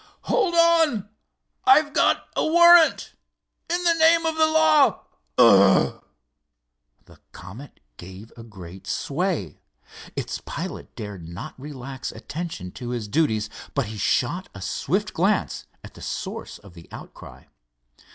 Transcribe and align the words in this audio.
"Hold 0.21 0.55
on! 0.55 1.09
I've 1.63 1.93
got 1.93 2.27
a 2.35 2.43
warrant! 2.43 3.13
In 3.69 3.83
the 3.83 3.93
name 3.93 4.25
of 4.25 4.35
the 4.35 4.47
law—ugh!" 4.47 6.03
The 7.05 7.19
Comet 7.31 7.79
gave 7.97 8.33
a 8.35 8.41
great 8.41 8.87
sway. 8.87 9.61
Its 10.15 10.41
pilot 10.43 10.95
dared 10.95 11.29
not 11.29 11.53
relax 11.59 12.11
attention 12.11 12.71
to 12.71 12.89
his 12.89 13.07
duties, 13.07 13.47
but 13.75 13.85
he 13.93 13.97
shot 13.99 14.49
a 14.55 14.59
swift 14.61 15.13
glance 15.13 15.67
at 15.83 15.93
the 15.93 16.01
source 16.01 16.57
of 16.57 16.73
the 16.73 16.89
outcry. 16.91 17.43